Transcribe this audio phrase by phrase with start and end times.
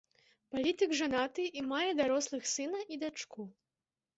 [0.53, 3.41] Палітык жанаты і мае дарослых сына і дачку.